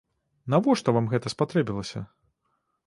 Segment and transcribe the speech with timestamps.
[0.53, 1.99] Навошта вам гэта спатрэбілася?